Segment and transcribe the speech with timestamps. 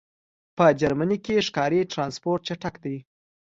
[0.57, 2.97] په جرمنی کی ښکاری ټرانسپورټ چټک دی